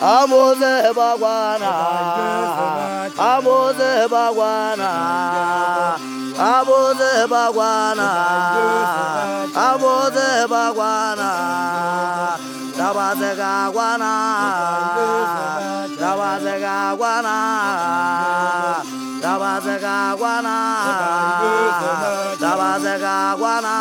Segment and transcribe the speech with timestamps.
[0.00, 1.72] abuze bagwana.
[3.18, 4.90] Abuze bagwana.
[6.38, 8.08] Abuze bagwana.
[9.66, 11.30] Abuze bagwana.
[12.78, 14.12] Dabaze gagwana.
[15.98, 17.34] Dabaze gagwana.
[19.22, 20.56] Dabaze gagwana.
[22.40, 23.74] Dabaze gagwana.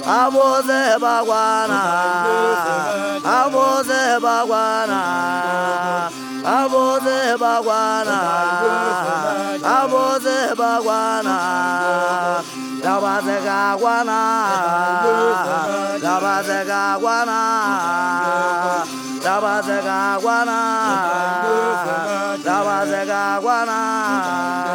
[0.00, 1.80] Abuze bagwana
[7.36, 8.10] 박완아.
[9.62, 12.42] 아버지 박완아.
[12.82, 14.12] 라바제가 관아.
[16.00, 18.84] 라바제가 관아.
[19.22, 20.56] 라바제가 관아.
[22.42, 24.70] 라바제가 관아.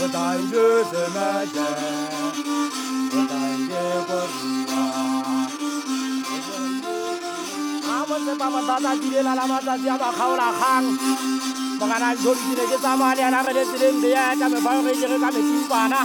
[0.00, 1.60] 어다인 주스마자
[3.12, 3.68] 어다인
[8.38, 10.86] ba mathata direla la matsatsi a ba kgaola kgang.
[11.80, 14.92] Mogana ntshodi ke ne ke tsamaya le yana re le tseleng le eta mefao re
[15.00, 16.00] kere ka metimpana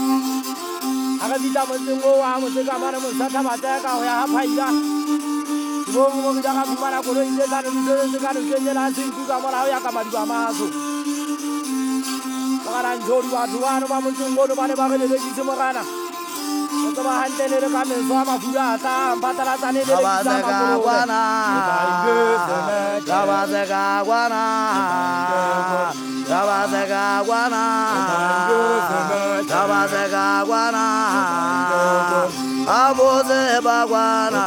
[1.19, 4.67] ga re bitsa motseng o wa motse ka mane mosathabatseka go ya ga phaila
[5.85, 9.79] dibong mo bija ga fumana koloi tse ka nemosebetse ka nokenyela sentu ka molao ya
[9.83, 10.65] ka madiba maso.
[12.63, 15.83] Mogana ntshodi batho bano ba motseng ono ba ne ba re lelekise mogana
[16.87, 21.21] o tseba gantle le re ka meso a mafura a tlang phatalatsane le dabaze gagwana
[23.09, 24.43] dabaze gagwana
[26.29, 27.63] dabaze gagwana
[29.49, 30.85] dabaze gagwana
[32.81, 34.43] abuze bagwana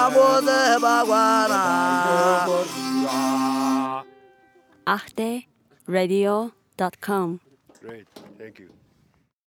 [0.00, 1.60] abuze bagwana
[4.90, 7.40] achteradio.com.
[7.80, 8.06] Great,
[8.38, 8.70] thank you.